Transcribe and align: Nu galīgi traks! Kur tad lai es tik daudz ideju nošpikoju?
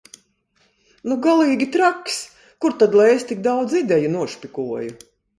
Nu 1.09 1.17
galīgi 1.25 1.67
traks! 1.75 2.15
Kur 2.65 2.73
tad 2.83 2.97
lai 3.01 3.05
es 3.17 3.25
tik 3.33 3.43
daudz 3.49 3.75
ideju 3.81 4.09
nošpikoju? 4.15 4.97